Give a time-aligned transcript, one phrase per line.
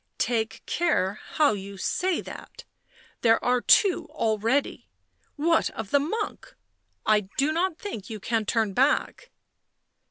[0.17, 2.63] "Take care how you say that.
[3.21, 4.87] There are two already—
[5.35, 6.55] what of the monk?
[7.05, 9.29] I do not think you can turn back."